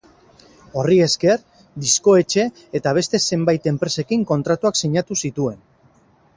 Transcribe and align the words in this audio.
Horri 0.83 0.95
esker, 1.05 1.35
disko-etxe 1.83 2.47
eta 2.81 2.95
beste 3.01 3.21
zenbait 3.27 3.71
enpresekin 3.75 4.27
kontratuak 4.33 4.83
sinatu 4.85 5.23
zituen. 5.27 5.65